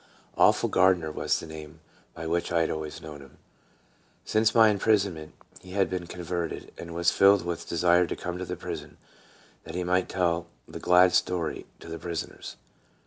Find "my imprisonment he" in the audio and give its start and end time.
4.55-5.73